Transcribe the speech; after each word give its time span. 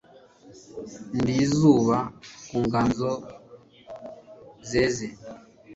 ndi 1.17 1.33
izuba 1.45 1.97
ku 2.47 2.55
ngano 2.65 3.11
zeze 4.69 5.07